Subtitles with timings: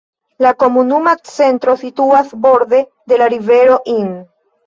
[0.43, 2.81] La komunuma centro situas borde
[3.13, 4.19] de la rivero Inn.